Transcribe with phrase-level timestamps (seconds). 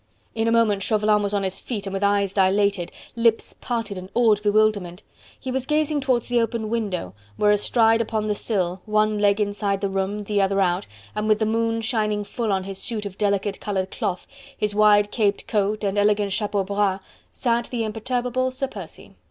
[0.33, 4.09] In a moment Chauvelin was on his feet and with eyes dilated, lips parted in
[4.15, 5.03] awed bewilderment,
[5.39, 9.79] he was gazing towards the open window, where astride upon the sill, one leg inside
[9.79, 13.19] the room, the other out, and with the moon shining full on his suit of
[13.19, 14.25] delicate coloured cloth,
[14.57, 16.99] his wide caped coat and elegant chapeau bras,
[17.31, 19.13] sat the imperturbable Sir Percy.